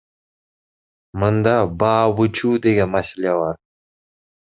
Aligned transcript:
Мында 1.25 1.55
баа 1.85 2.03
бычуу 2.17 2.53
деген 2.67 2.95
маселе 2.97 3.41
бар. 3.45 3.65